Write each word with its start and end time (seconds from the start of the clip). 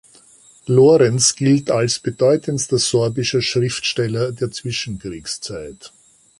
Lorenc 0.65 1.35
gilt 1.35 1.69
als 1.69 1.99
bedeutendster 1.99 2.79
sorbischer 2.79 3.43
Schriftsteller 3.43 4.31
der 4.31 4.49
Zwischenkriegszeit. 4.49 5.93